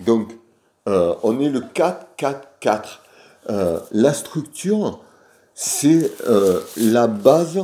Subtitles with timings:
[0.00, 0.32] Donc,
[0.88, 3.00] euh, on est le 4-4-4.
[3.50, 5.00] Euh, la structure,
[5.54, 7.58] c'est euh, la base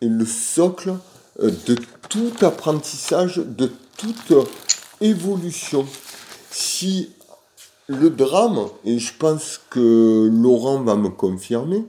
[0.00, 0.94] et le socle
[1.40, 1.76] de
[2.08, 4.32] tout apprentissage, de toute
[5.00, 5.86] évolution.
[6.50, 7.10] Si
[7.86, 11.84] le drame, et je pense que Laurent va me confirmer,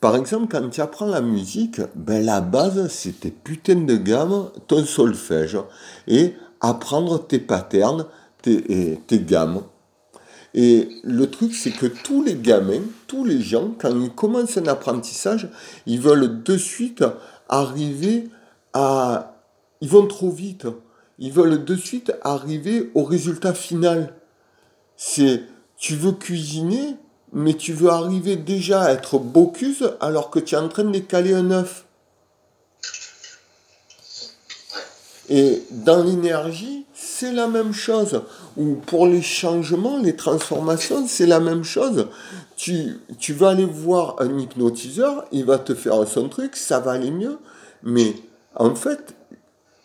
[0.00, 3.34] par exemple, quand tu apprends la musique, ben la base, c'est tes
[3.74, 5.58] de gammes, ton solfège,
[6.06, 8.06] et apprendre tes patterns,
[8.46, 9.62] tes, tes gammes.
[10.54, 14.66] Et le truc, c'est que tous les gamins, tous les gens, quand ils commencent un
[14.66, 15.48] apprentissage,
[15.86, 17.04] ils veulent de suite
[17.48, 18.28] arriver
[18.72, 19.34] à...
[19.82, 20.66] Ils vont trop vite.
[21.18, 24.14] Ils veulent de suite arriver au résultat final.
[24.96, 25.42] C'est,
[25.76, 26.96] tu veux cuisiner,
[27.32, 30.98] mais tu veux arriver déjà à être Bocuse alors que tu es en train de
[31.00, 31.84] caler un œuf.
[35.28, 38.22] Et dans l'énergie, c'est la même chose.
[38.56, 42.08] Ou pour les changements, les transformations, c'est la même chose.
[42.56, 46.92] Tu, tu vas aller voir un hypnotiseur, il va te faire son truc, ça va
[46.92, 47.38] aller mieux.
[47.82, 48.14] Mais
[48.54, 49.14] en fait,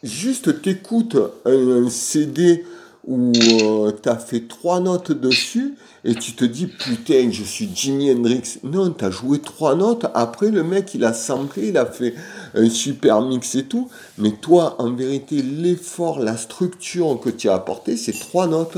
[0.04, 2.66] juste t'écoutes un, un CD
[3.08, 7.70] où euh, tu as fait trois notes dessus et tu te dis putain je suis
[7.74, 8.60] Jimi Hendrix.
[8.64, 12.14] Non, tu as joué trois notes, après le mec il a samplé, il a fait
[12.54, 17.56] un super mix et tout, mais toi en vérité l'effort, la structure que tu as
[17.56, 18.78] apporté c'est trois notes.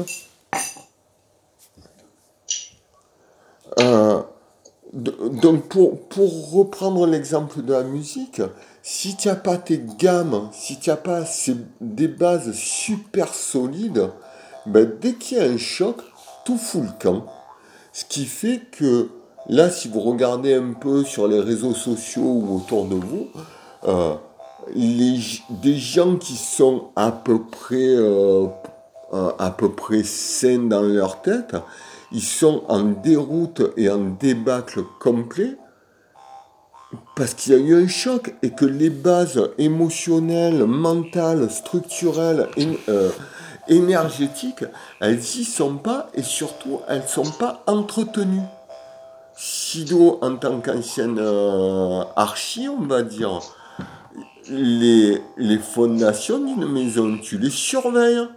[3.80, 4.22] Euh,
[4.94, 8.42] donc pour, pour reprendre l'exemple de la musique,
[8.86, 11.24] si tu n'as pas tes gammes, si tu n'as pas
[11.80, 14.10] des bases super solides,
[14.66, 16.02] ben, dès qu'il y a un choc,
[16.44, 17.24] tout fout le.
[17.94, 19.10] Ce qui fait que
[19.48, 23.30] là, si vous regardez un peu sur les réseaux sociaux ou autour de vous,
[23.88, 24.16] euh,
[24.76, 28.48] des gens qui sont à peu près, euh,
[29.12, 31.56] à peu près sains dans leur tête,
[32.12, 35.56] ils sont en déroute et en débâcle complet
[37.16, 42.48] parce qu'il y a eu un choc et que les bases émotionnelles, mentales, structurelles,
[42.90, 43.10] euh,
[43.68, 44.66] énergétiques,
[45.00, 48.42] elles n'y sont pas et surtout elles ne sont pas entretenues.
[49.36, 53.40] Sido, en tant qu'ancienne euh, archi, on va dire,
[54.50, 58.28] les, les fondations d'une maison, tu les surveilles.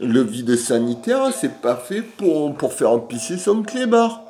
[0.00, 4.24] Le vide sanitaire, c'est pas fait pour, pour faire pisser son clébard.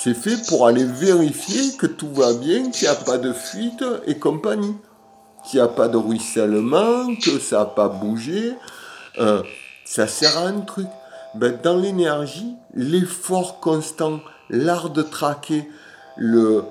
[0.00, 3.82] C'est fait pour aller vérifier que tout va bien, qu'il n'y a pas de fuite
[4.06, 4.76] et compagnie.
[5.44, 8.54] Qu'il n'y a pas de ruissellement, que ça n'a pas bougé.
[9.18, 9.42] Euh,
[9.84, 10.86] ça sert à un truc.
[11.34, 14.20] Ben, dans l'énergie, l'effort constant,
[14.50, 15.68] l'art de traquer,
[16.16, 16.62] le,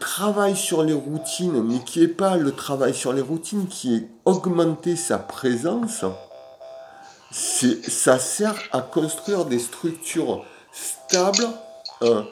[0.00, 4.08] travail sur les routines, mais qui n'est pas le travail sur les routines, qui est
[4.24, 6.04] augmenter sa présence,
[7.30, 11.46] ça sert à construire des structures stables,
[12.02, 12.22] euh,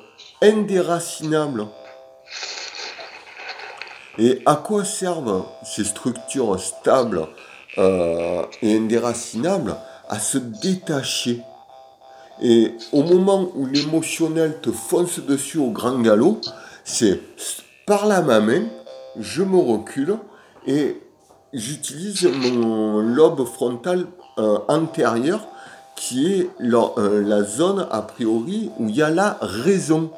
[0.43, 1.67] indéracinables.
[4.19, 7.27] Et à quoi servent ces structures stables
[7.79, 9.77] euh, et indéracinables
[10.09, 11.43] À se détacher.
[12.41, 16.41] Et au moment où l'émotionnel te fonce dessus au grand galop,
[16.85, 17.21] c'est
[17.87, 18.65] par la main,
[19.19, 20.19] je me recule
[20.67, 21.01] et
[21.53, 24.07] j'utilise mon lobe frontal
[24.39, 25.41] euh, antérieur
[25.97, 30.11] qui est la, euh, la, zone a priori où il y a la raison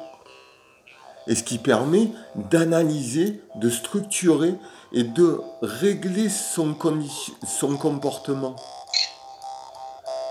[1.27, 4.55] et ce qui permet d'analyser, de structurer
[4.93, 6.73] et de régler son,
[7.77, 8.55] comportement.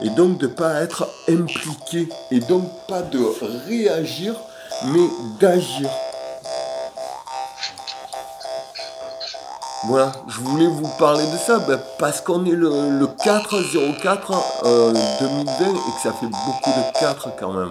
[0.03, 3.21] Et donc de ne pas être impliqué, et donc pas de
[3.67, 4.35] réagir,
[4.87, 5.09] mais
[5.39, 5.89] d'agir.
[9.87, 14.35] Voilà, je voulais vous parler de ça ben, parce qu'on est le, le 4-04
[14.65, 17.71] euh, 2020 et que ça fait beaucoup de 4 quand même.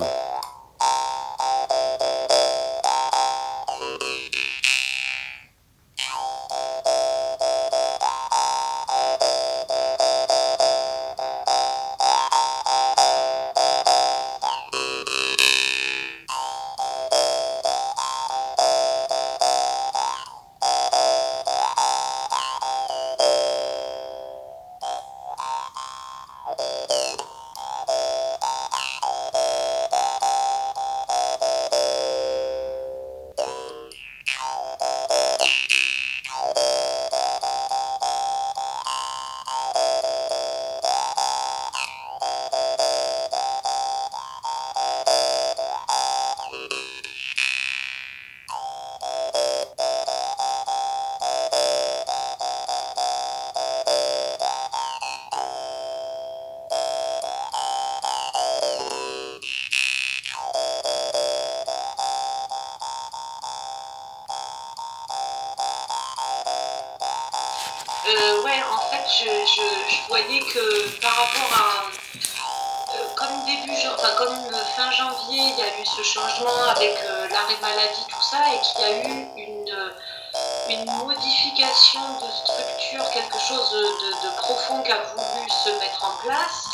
[83.19, 86.65] Quelque chose de, profond qui a voulu se mettre en place.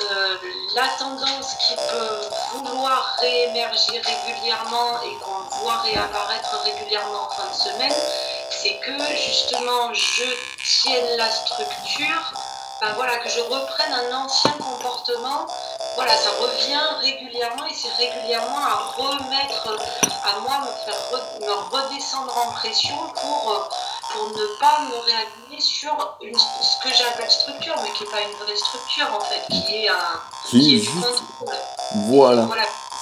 [0.00, 0.36] Euh,
[0.74, 2.20] la tendance qui peut
[2.52, 7.94] vouloir réémerger régulièrement et qu'on voit réapparaître régulièrement en fin de semaine,
[8.50, 10.24] c'est que justement je
[10.64, 12.32] tienne la structure,
[12.80, 15.46] ben voilà, que je reprenne un ancien comportement.
[15.96, 19.76] Voilà, ça revient régulièrement et c'est régulièrement à remettre,
[20.24, 21.00] à moi me faire
[21.40, 23.68] me redescendre en pression pour
[24.12, 28.20] pour ne pas me réaligner sur une, ce que j'appelle structure, mais qui n'est pas
[28.20, 31.22] une vraie structure en fait, qui est un qui, est juste...
[32.06, 32.48] Voilà,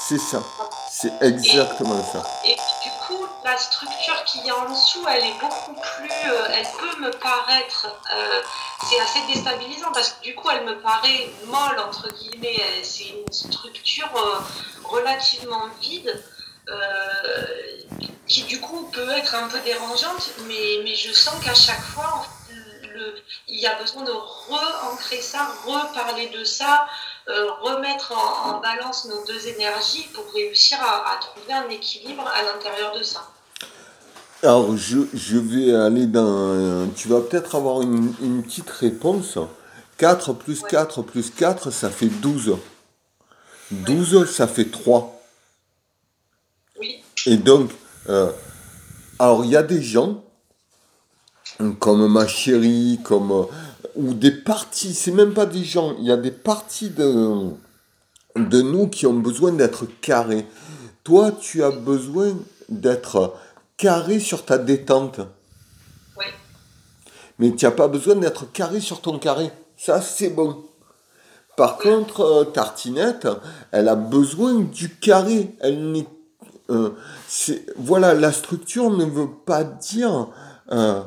[0.06, 0.42] c'est ça,
[0.90, 2.22] c'est exactement ça.
[2.44, 6.48] Et du coup, la structure qu'il y a en dessous, elle est beaucoup plus, euh,
[6.50, 8.40] elle peut me paraître, euh,
[8.88, 12.60] c'est assez déstabilisant parce que du coup, elle me paraît molle entre guillemets.
[12.82, 14.40] C'est une structure euh,
[14.84, 16.22] relativement vide.
[16.68, 17.46] Euh,
[18.28, 22.26] qui du coup peut être un peu dérangeante, mais, mais je sens qu'à chaque fois,
[22.94, 23.14] le,
[23.48, 26.86] il y a besoin de re-ancrer ça, reparler de ça,
[27.28, 32.96] euh, remettre en, balance nos deux énergies pour réussir à, trouver un équilibre à l'intérieur
[32.96, 33.26] de ça.
[34.42, 36.88] Alors, je, je, vais aller dans...
[36.94, 39.38] Tu vas peut-être avoir une, une, petite réponse.
[39.96, 42.56] 4 plus 4 plus 4, ça fait 12.
[43.72, 45.20] 12, ça fait 3.
[47.26, 47.70] Et donc,
[48.08, 48.30] euh,
[49.18, 50.24] alors il y a des gens,
[51.78, 53.44] comme ma chérie, comme, euh,
[53.96, 57.50] ou des parties, c'est même pas des gens, il y a des parties de,
[58.36, 60.46] de nous qui ont besoin d'être carrés.
[61.04, 62.36] Toi, tu as besoin
[62.68, 63.34] d'être
[63.76, 65.20] carré sur ta détente.
[66.18, 66.26] Oui.
[67.38, 69.50] Mais tu n'as pas besoin d'être carré sur ton carré.
[69.76, 70.64] Ça, c'est bon.
[71.56, 73.26] Par contre, euh, Tartinette,
[73.72, 75.56] elle a besoin du carré.
[75.60, 76.06] Elle n'est
[76.70, 76.90] euh,
[77.76, 80.28] voilà, la structure ne veut pas dire,
[80.70, 81.02] euh,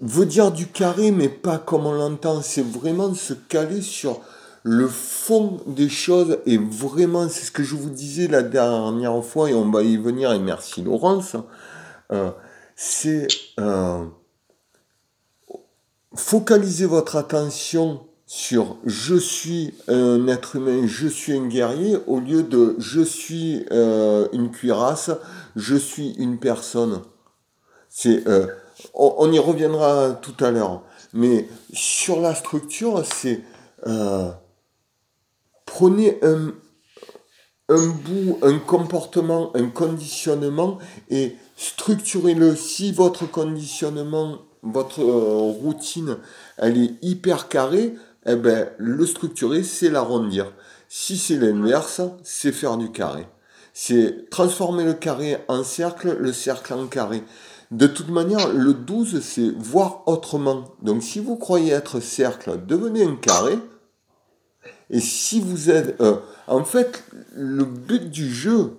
[0.00, 2.42] veut dire du carré, mais pas comme on l'entend.
[2.42, 4.20] C'est vraiment se caler sur
[4.62, 9.50] le fond des choses et vraiment, c'est ce que je vous disais la dernière fois
[9.50, 11.36] et on va y venir et merci Laurence.
[12.12, 12.30] Euh,
[12.76, 13.28] c'est
[16.14, 22.42] focaliser votre attention sur je suis un être humain, je suis un guerrier, au lieu
[22.42, 25.10] de je suis euh, une cuirasse,
[25.56, 27.00] je suis une personne.
[27.88, 28.46] C'est, euh,
[28.92, 30.82] on, y reviendra tout à l'heure.
[31.14, 33.40] Mais sur la structure, c'est
[33.86, 34.28] euh,
[35.64, 36.52] prenez un,
[37.70, 40.76] un bout, un comportement, un conditionnement
[41.08, 42.54] et structurez-le.
[42.56, 46.18] Si votre conditionnement, votre routine,
[46.58, 47.94] elle est hyper carrée,
[48.26, 50.52] eh ben, le structurer, c'est l'arrondir.
[50.88, 53.26] Si c'est l'inverse, c'est faire du carré.
[53.72, 57.22] C'est transformer le carré en cercle, le cercle en carré.
[57.70, 60.64] De toute manière, le 12, c'est voir autrement.
[60.82, 63.58] Donc si vous croyez être cercle, devenez un carré.
[64.90, 66.00] Et si vous êtes...
[66.00, 68.78] Euh, en fait, le but du jeu,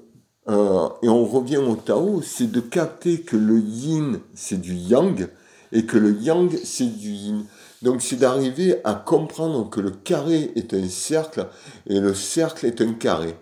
[0.49, 5.27] euh, et on revient au Tao, c'est de capter que le yin, c'est du yang,
[5.71, 7.45] et que le yang, c'est du yin.
[7.81, 11.47] Donc c'est d'arriver à comprendre que le carré est un cercle
[11.87, 13.35] et le cercle est un carré.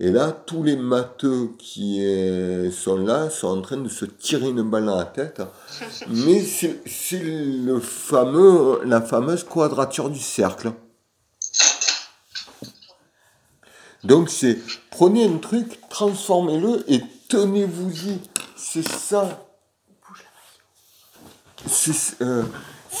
[0.00, 2.00] Et là, tous les matheux qui
[2.70, 5.42] sont là sont en train de se tirer une balle dans la tête.
[6.08, 6.80] Mais c'est
[7.20, 10.72] le fameux, la fameuse quadrature du cercle.
[14.04, 14.58] Donc c'est,
[14.90, 18.20] prenez un truc, transformez-le et tenez-vous-y.
[18.56, 19.44] C'est ça.
[21.66, 22.44] C'est, euh,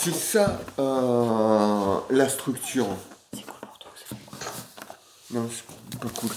[0.00, 2.86] c'est ça euh, la structure.
[3.32, 6.30] C'est cool pour toi, c'est Non, c'est pas cool.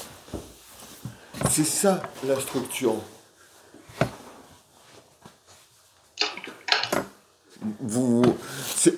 [1.49, 2.95] C'est ça la structure.
[7.81, 8.23] Vous,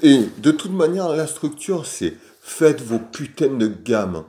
[0.02, 4.24] et de toute manière, la structure, c'est faites vos putains de gammes.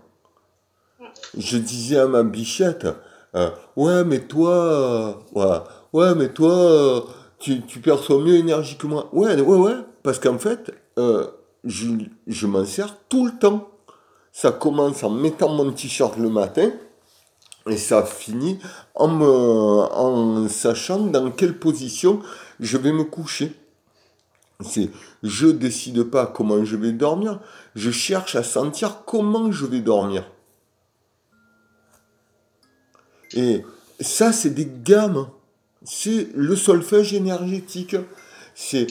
[1.36, 2.88] Je disais à ma bichette,
[3.36, 5.60] euh, ouais, mais toi, euh, ouais,
[5.92, 7.04] ouais, mais toi,
[7.38, 9.08] tu, tu perçois mieux énergie que moi.
[9.12, 9.76] Ouais, ouais, ouais.
[10.04, 11.26] Parce qu'en fait, euh,
[11.64, 13.70] je, m'en sers tout le temps.
[14.32, 16.70] Ça commence en mettant mon t-shirt le matin
[17.68, 18.58] et ça finit
[18.94, 22.20] en, en sachant dans quelle position
[22.60, 23.52] je vais me coucher.
[24.60, 24.90] C'est,
[25.22, 27.40] je décide pas comment je vais dormir,
[27.74, 30.30] je cherche à sentir comment je vais dormir.
[33.32, 33.64] Et
[34.00, 35.28] ça, c'est des gammes.
[35.82, 37.96] C'est le solfège énergétique.
[38.54, 38.86] C'est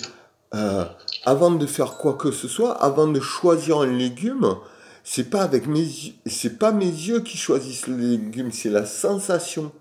[0.53, 0.85] euh,
[1.25, 4.55] avant de faire quoi que ce soit, avant de choisir un légume,
[5.03, 5.87] c'est pas avec mes
[6.25, 9.71] c'est pas mes yeux qui choisissent le légume, c'est la sensation.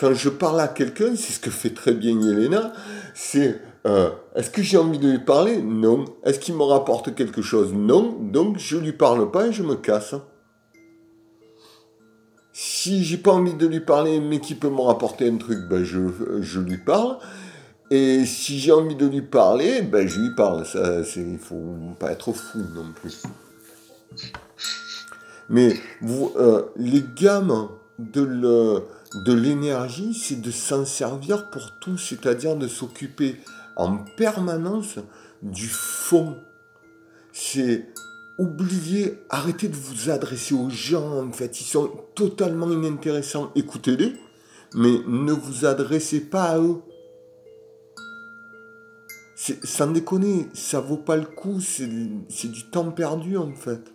[0.00, 2.72] Quand je parle à quelqu'un, c'est ce que fait très bien Yelena,
[3.14, 5.60] c'est euh, est-ce que j'ai envie de lui parler?
[5.60, 6.04] Non.
[6.24, 7.72] Est-ce qu'il me rapporte quelque chose?
[7.72, 8.16] Non.
[8.20, 10.14] Donc je lui parle pas et je me casse.
[12.52, 15.82] Si j'ai pas envie de lui parler, mais qu'il peut me rapporter un truc, ben
[15.84, 16.00] je,
[16.40, 17.18] je lui parle.
[17.94, 20.64] Et si j'ai envie de lui parler, ben je lui parle.
[20.64, 23.22] Ça, c'est, il faut pas être fou non plus.
[25.50, 27.68] Mais euh, les gammes
[27.98, 28.82] de
[29.34, 33.36] l'énergie, c'est de s'en servir pour tout, c'est-à-dire de s'occuper
[33.76, 34.94] en permanence
[35.42, 36.38] du fond.
[37.30, 37.88] C'est
[38.38, 43.52] oublier, arrêtez de vous adresser aux gens, en fait, ils sont totalement inintéressants.
[43.54, 44.14] Écoutez-les,
[44.74, 46.78] mais ne vous adressez pas à eux.
[49.64, 51.88] Sans déconner, ça vaut pas le coup, c'est
[52.28, 53.92] c'est du temps perdu en fait.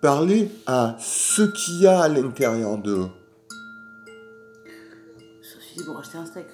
[0.00, 3.06] Parlez à ce qu'il y a à l'intérieur d'eux.
[5.76, 6.46] C'est pour acheter un steak.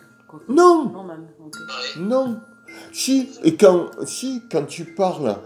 [0.49, 1.27] Non, Non, même.
[2.01, 2.41] non.
[2.93, 5.37] Si, et quand, si, quand tu parles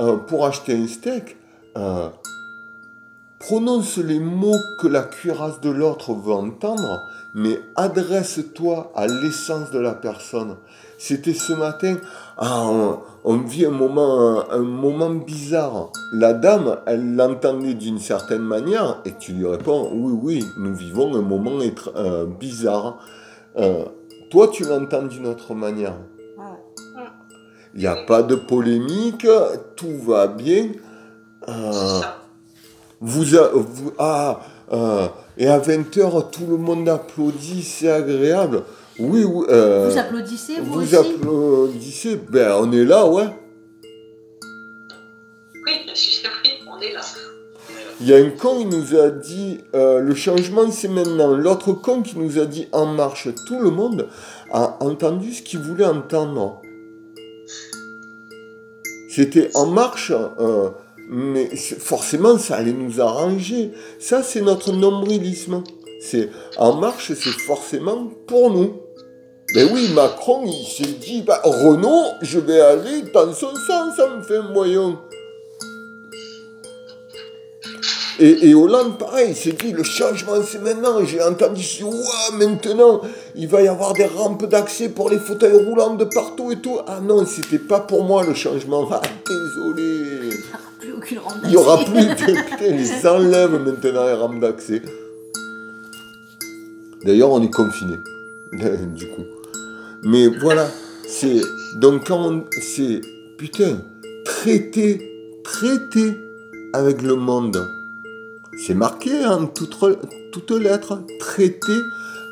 [0.00, 1.36] euh, pour acheter un steak,
[1.76, 2.08] euh,
[3.38, 7.02] prononce les mots que la cuirasse de l'autre veut entendre,
[7.34, 10.56] mais adresse-toi à l'essence de la personne.
[10.98, 11.96] C'était ce matin,
[12.36, 15.92] ah, on, on vit un moment, un moment bizarre.
[16.12, 21.14] La dame, elle l'entendait d'une certaine manière, et tu lui réponds, oui, oui, nous vivons
[21.14, 21.58] un moment
[21.94, 22.98] euh, bizarre.
[23.56, 23.84] Euh,
[24.30, 25.94] toi, tu l'entends d'une autre manière.
[27.74, 29.26] Il n'y a pas de polémique,
[29.76, 30.72] tout va bien.
[31.48, 32.00] Euh.
[33.00, 34.40] Vous, a- vous- ah,
[34.72, 38.62] euh, et à 20h, tout le monde applaudit, c'est agréable.
[38.98, 39.46] Oui, oui.
[39.48, 40.96] euh, Vous applaudissez, vous, vous aussi?
[40.96, 43.28] applaudissez, ben on est là, ouais.
[45.66, 47.00] Oui, je- oui, on est là.
[48.00, 51.34] Il y a un con, il nous a dit euh, le changement c'est maintenant.
[51.34, 53.28] L'autre con qui nous a dit en marche.
[53.46, 54.06] Tout le monde
[54.52, 56.60] a entendu ce qu'il voulait entendre.
[59.10, 60.70] C'était en marche, euh,
[61.08, 63.72] mais forcément ça allait nous arranger.
[63.98, 65.62] Ça c'est notre nombrilisme.
[66.00, 68.74] C'est en marche, c'est forcément pour nous.
[69.54, 74.52] Ben oui, Macron, il s'est dit, bah, Renault, je vais aller dans son sens, un
[74.52, 75.00] moyen.
[78.20, 81.02] Et, et Hollande, pareil, il s'est dit, le changement, c'est maintenant.
[81.02, 83.00] J'ai entendu, ouah, maintenant,
[83.34, 86.78] il va y avoir des rampes d'accès pour les fauteuils roulants de partout et tout.
[86.86, 88.86] Ah non, c'était pas pour moi le changement.
[88.92, 90.36] Ah, désolé.
[90.78, 92.14] Plus aucune rampe Il y aura plus de...
[92.14, 94.82] Putain, ils enlèvent maintenant les rampes d'accès.
[97.04, 97.96] D'ailleurs, on est confiné.
[98.52, 99.24] du coup.
[100.02, 100.68] Mais voilà,
[101.06, 101.40] c'est...
[101.76, 102.44] Donc quand on...
[102.60, 103.00] C'est...
[103.36, 103.78] Putain,
[104.24, 105.00] traiter,
[105.44, 106.16] traiter
[106.72, 107.68] avec le monde.
[108.66, 109.76] C'est marqué en toutes
[110.32, 111.00] toute lettres.
[111.18, 111.80] Traiter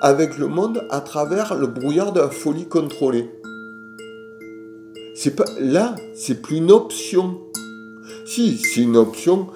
[0.03, 3.31] avec le monde à travers le brouillard de la folie contrôlée.
[5.15, 5.47] C'est pas...
[5.59, 7.41] Là, c'est plus une option.
[8.27, 9.47] Si, c'est une option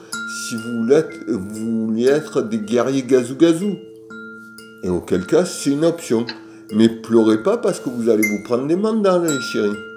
[0.49, 0.85] si vous
[1.87, 3.77] voulez, être, des guerriers gazou-gazou.
[4.83, 6.27] Et auquel cas, c'est une option.
[6.73, 9.90] Mais pleurez pas parce que vous allez vous prendre des mandats, les chéris.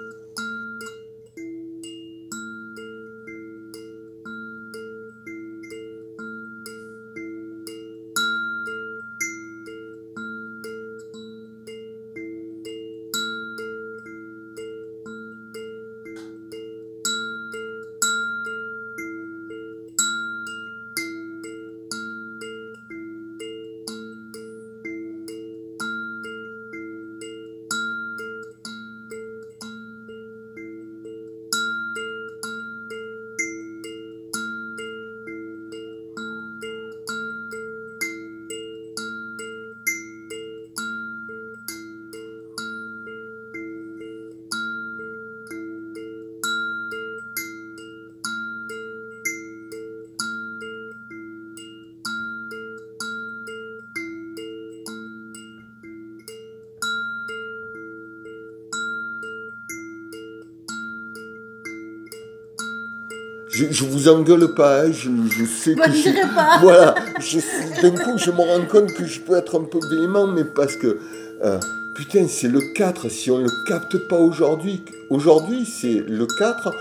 [63.56, 66.58] Je, je vous engueule pas, hein, je, je sais Moi, que je dirais pas.
[66.60, 67.40] voilà, suis-
[67.82, 70.76] d'un coup, je me rends compte que je peux être un peu véhément, mais parce
[70.76, 70.98] que,
[71.44, 71.58] euh,
[71.94, 76.72] putain, c'est le 4, si on le capte pas aujourd'hui, aujourd'hui, c'est le 4,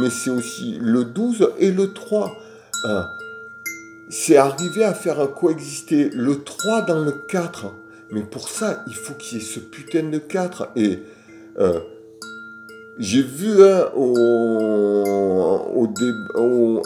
[0.00, 2.30] mais c'est aussi le 12 et le 3.
[2.84, 3.02] Euh,
[4.10, 7.66] c'est arriver à faire coexister le 3 dans le 4.
[8.10, 10.68] Mais pour ça, il faut qu'il y ait ce putain de 4.
[10.76, 11.02] Et
[11.58, 11.78] euh,
[12.98, 13.86] j'ai vu hein,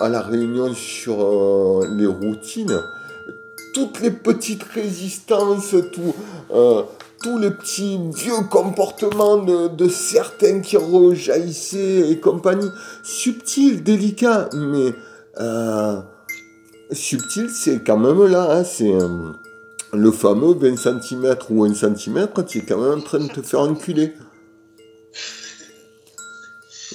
[0.00, 2.80] à la réunion sur euh, les routines,
[3.72, 5.74] toutes les petites résistances,
[6.52, 6.82] euh,
[7.22, 12.68] tous les petits vieux comportements de, certains qui rejaillissaient et compagnie.
[13.02, 14.92] Subtil, délicat, mais
[15.40, 15.98] euh,
[16.90, 18.92] subtil, c'est quand même là, hein, c'est
[19.94, 23.40] le fameux 20 cm ou 1 cm, tu es quand même en train de te
[23.40, 24.12] faire enculer.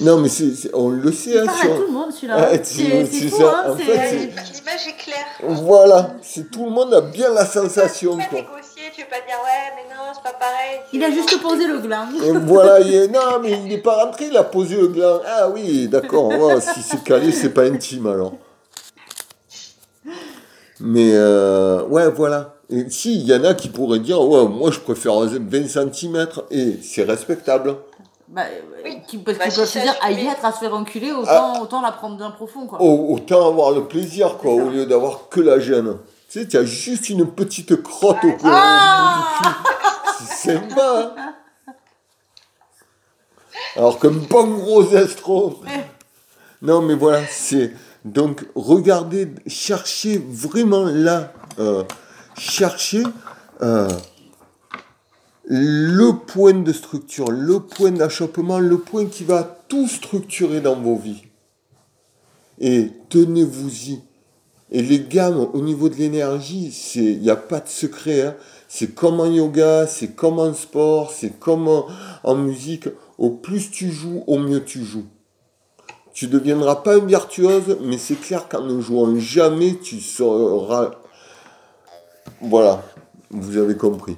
[0.01, 2.11] Non, mais c'est, c'est- on le sait, Il hein, parle sur- à tout le monde
[2.11, 2.35] celui-là.
[2.37, 3.43] Ah, c'est fou, ça.
[3.65, 3.71] hein.
[3.71, 5.25] En fait, L'image est claire.
[5.63, 9.09] Voilà, c'est tout le monde a bien la sensation, Tu peux pas négocier, tu peux
[9.09, 10.79] pas dire ouais, mais non, c'est pas pareil.
[10.93, 12.07] Il a juste posé le gland.
[12.23, 13.07] Et voilà, il est...
[13.07, 15.19] non, mais il n'est pas rentré, il a posé le gland.
[15.25, 18.33] Ah oui, d'accord, si c'est calé, c'est pas intime alors.
[20.79, 22.53] Mais euh, ouais, voilà.
[22.69, 26.27] Et si, il y en a qui pourraient dire, ouais, moi je préfère 20 cm,
[26.51, 27.75] et c'est respectable.
[28.29, 28.43] Bah,
[28.83, 29.01] Oui.
[29.07, 31.11] qui, parce Bah, qu'ils si peuvent se dire, à y être à se faire enculer,
[31.13, 32.81] autant, autant la prendre bien profond, quoi.
[32.81, 35.97] Au- autant avoir le plaisir, quoi, au lieu d'avoir que la gêne.
[36.29, 39.23] Tu sais, tu as juste une petite crotte au, au Ah.
[40.19, 41.33] C'est sympa, hein
[43.75, 45.61] Alors qu'un bon gros estro.
[46.61, 47.71] Non, mais voilà, c'est.
[48.03, 51.83] Donc, regardez, cherchez vraiment là, euh,
[52.37, 53.03] cherchez
[53.61, 53.87] euh,
[55.49, 60.97] le point de structure, le point d'achoppement, le point qui va tout structurer dans vos
[60.97, 61.23] vies.
[62.59, 64.01] Et tenez-vous-y.
[64.71, 68.21] Et les gammes, au niveau de l'énergie, il n'y a pas de secret.
[68.23, 68.35] hein.
[68.67, 71.85] C'est comme en yoga, c'est comme en sport, c'est comme en,
[72.25, 72.89] en musique.
[73.17, 75.05] Au plus tu joues, au mieux tu joues.
[76.13, 80.91] Tu deviendras pas une virtuose, mais c'est clair qu'en ne jouant jamais, tu seras.
[82.41, 82.83] Voilà,
[83.29, 84.17] vous avez compris.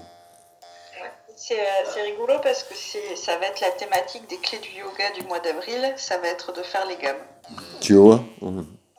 [1.49, 2.75] C'est euh, c'est rigolo parce que
[3.15, 6.53] ça va être la thématique des clés du yoga du mois d'avril, ça va être
[6.53, 7.15] de faire les gammes.
[7.81, 8.19] Tu vois.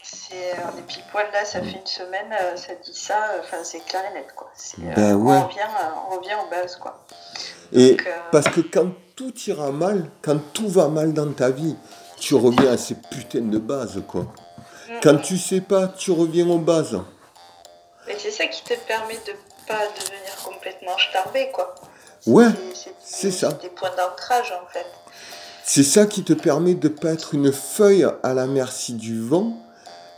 [0.03, 3.59] C'est, on est pile poil là, ça fait une semaine, euh, ça dit ça, enfin
[3.63, 4.51] c'est clair et net quoi.
[4.79, 5.37] Ben ouais.
[5.37, 5.69] on, revient,
[6.11, 7.07] on revient aux bases quoi.
[7.73, 11.51] Et Donc, euh, parce que quand tout ira mal, quand tout va mal dans ta
[11.51, 11.77] vie,
[12.19, 14.23] tu reviens à ces putains de bases, quoi.
[14.89, 17.01] mm, Quand tu sais pas, tu reviens aux bases.
[18.09, 19.35] Et c'est ça qui te permet de
[19.69, 21.77] pas devenir complètement starbé quoi.
[22.27, 22.49] Ouais,
[23.03, 23.49] C'est- ça.
[23.63, 24.87] des points d'ancrage en fait.
[25.65, 29.57] c'est ça qui te permet de pas être une feuille à la merci du vent.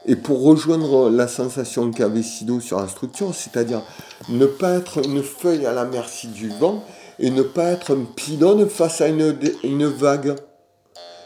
[0.05, 3.83] Et pour rejoindre la sensation qu'avait Sido sur la structure, c'est-à-dire
[4.29, 6.83] ne pas être une feuille à la merci du vent
[7.21, 10.35] et ne pas être un pylône face à une, une vague.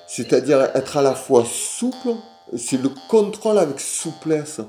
[0.06, 2.10] C'est-à-dire être à la fois souple,
[2.54, 4.60] c'est le contrôle avec souplesse.